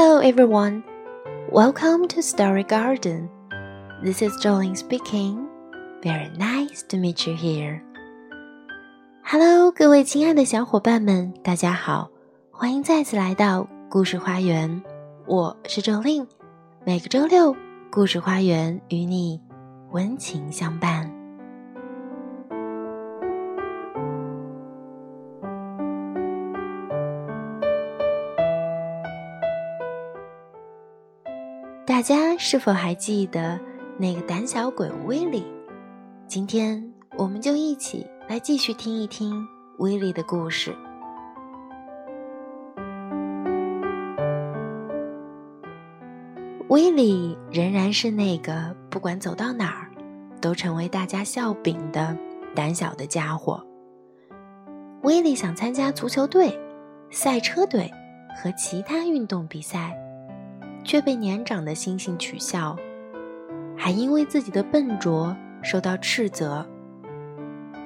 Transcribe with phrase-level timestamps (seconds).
[0.00, 0.84] Hello everyone,
[1.50, 3.28] welcome to Story Garden.
[4.00, 5.48] This is Jolene speaking.
[6.04, 7.82] Very nice to meet you here.
[9.24, 12.08] Hello，各位亲爱的小伙伴们，大家好，
[12.52, 14.80] 欢迎再次来到故事花园。
[15.26, 16.28] 我是 Jolene，
[16.86, 17.56] 每个周六，
[17.90, 19.40] 故事花园与你
[19.90, 21.17] 温情相伴。
[31.88, 33.58] 大家是否还记得
[33.96, 35.42] 那个胆小鬼威利？
[36.26, 39.42] 今天我们就一起来继续听一听
[39.78, 40.76] 威利的故事。
[46.68, 49.90] 威利仍然是那个不管走到哪儿
[50.42, 52.14] 都成为大家笑柄的
[52.54, 53.66] 胆小的家伙。
[55.04, 56.54] 威利想参加足球队、
[57.10, 57.90] 赛车队
[58.36, 59.98] 和其他运动比赛。
[60.88, 62.74] 却被年长的猩猩取笑，
[63.76, 66.66] 还因为自己的笨拙受到斥责。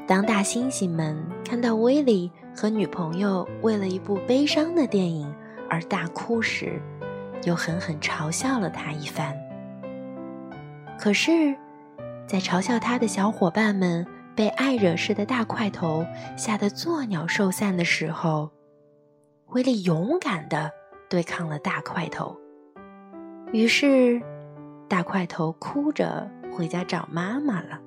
[0.07, 5.35] 当大猩猩们看到威利和女朋友为了一部悲伤的电影
[5.69, 6.81] 而大哭时，
[7.43, 9.37] 又狠狠嘲笑了他一番。
[10.97, 11.57] 可是，
[12.25, 14.07] 在嘲笑他的小伙伴们
[14.37, 16.07] 被爱惹事的大块头
[16.37, 18.49] 吓得作鸟兽散的时候，
[19.49, 20.71] 威利勇敢地
[21.11, 22.37] 对抗了大块头。
[23.53, 24.21] 于是，
[24.89, 27.79] 大块头哭着回家找妈妈了。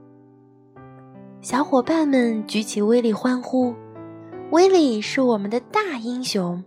[1.42, 3.74] 小伙伴们举起威利欢呼
[4.52, 6.64] ：“威利是我们的大英雄！”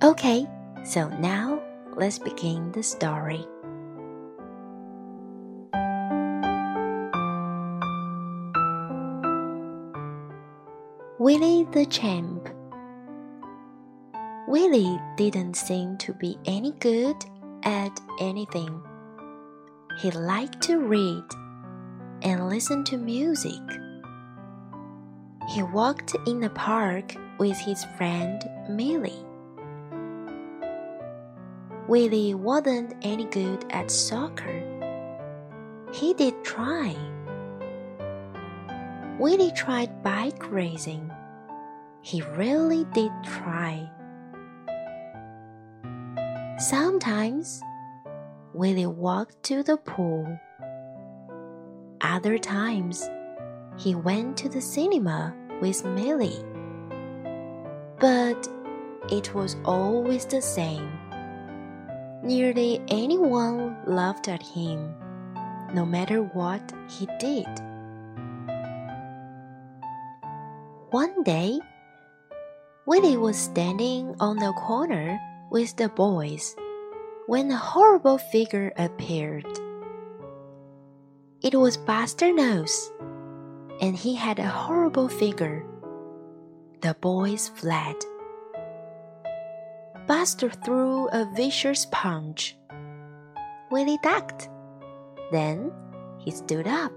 [0.00, 0.46] Okay,
[0.82, 1.58] so now
[1.96, 3.46] let's begin the story.
[11.18, 12.55] willi the Champ
[14.48, 17.16] Willie didn't seem to be any good
[17.64, 18.80] at anything.
[20.00, 21.24] He liked to read
[22.22, 23.60] and listen to music.
[25.48, 28.40] He walked in the park with his friend
[28.70, 29.26] Millie.
[31.88, 34.62] Willie wasn't any good at soccer.
[35.92, 36.94] He did try.
[39.18, 41.10] Willie tried bike racing.
[42.02, 43.90] He really did try.
[46.58, 47.60] Sometimes
[48.54, 50.40] Willie walked to the pool.
[52.00, 53.10] Other times
[53.76, 56.42] he went to the cinema with Millie.
[58.00, 58.48] But
[59.12, 60.90] it was always the same.
[62.22, 64.94] Nearly anyone laughed at him,
[65.74, 67.46] no matter what he did.
[70.88, 71.60] One day,
[72.86, 76.56] Willie was standing on the corner with the boys
[77.26, 79.46] when a horrible figure appeared.
[81.42, 82.90] It was Buster Nose,
[83.80, 85.64] and he had a horrible figure.
[86.80, 87.96] The boys fled.
[90.06, 92.56] Buster threw a vicious punch.
[93.70, 94.48] Willie ducked.
[95.32, 95.72] Then
[96.18, 96.92] he stood up.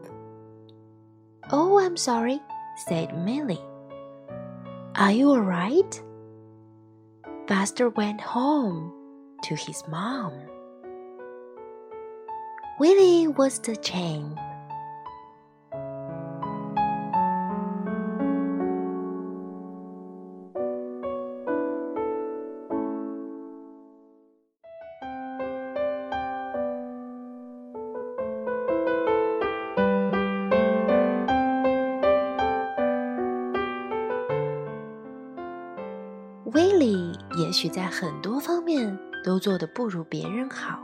[1.51, 2.39] Oh, I'm sorry,
[2.87, 3.61] said Millie.
[4.95, 6.03] Are you all right?
[7.49, 8.93] Buster went home
[9.41, 10.31] to his mom.
[12.79, 14.37] Willie was the champ.
[37.49, 40.83] 也许在很多方面都做得不如别人好，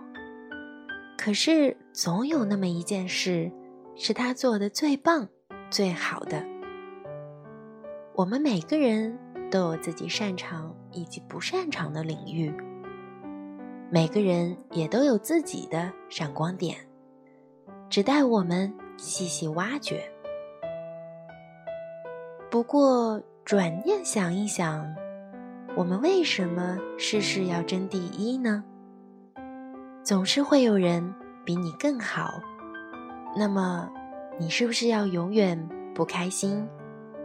[1.16, 3.52] 可是总有那么一件事
[3.96, 5.30] 是他做的最棒、
[5.70, 6.44] 最好的。
[8.16, 9.16] 我们每个人
[9.52, 12.52] 都有自己擅长以及不擅长的领域，
[13.92, 16.76] 每个人也都有自己的闪光点，
[17.92, 20.04] 只待我们细细挖掘。
[22.50, 25.05] 不过转念想一想。
[25.78, 28.64] 我们为什么事事要争第一呢？
[30.04, 31.14] 总是会有人
[31.44, 32.40] 比你更好，
[33.36, 33.92] 那么
[34.40, 36.66] 你是不是要永远不开心、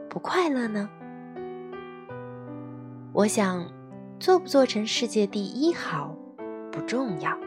[0.08, 0.90] 不快乐呢？
[3.12, 3.64] 我想，
[4.18, 6.12] 做不做成世界第一好
[6.72, 7.38] 不重要，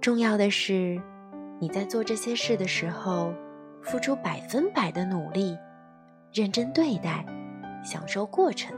[0.00, 0.98] 重要的是
[1.58, 3.34] 你在做这些事的时候，
[3.82, 5.58] 付出百分百的努力，
[6.32, 7.22] 认真对待，
[7.84, 8.74] 享受过程。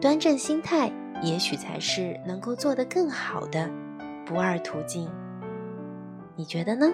[0.00, 3.68] 端正心态，也许才是能够做得更好的
[4.26, 5.10] 不二途径。
[6.36, 6.86] 你觉得呢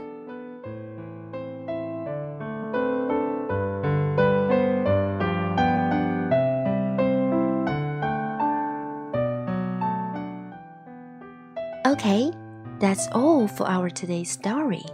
[11.85, 12.33] ？Okay,
[12.81, 14.87] that's all for our today's story.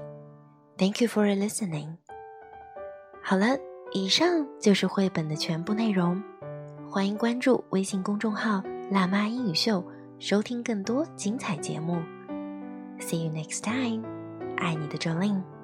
[0.79, 1.99] Thank you for listening.
[3.23, 3.59] 好了，
[3.93, 6.23] 以上就是绘本的全部内容。
[6.91, 9.85] 欢迎关注微信公众号“辣妈英语秀”，
[10.19, 12.01] 收听更多精彩节目。
[12.99, 14.03] See you next time.
[14.57, 15.58] 爱你的 Jolin。